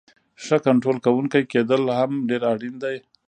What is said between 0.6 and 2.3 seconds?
کنټرول کوونکی کیدل هم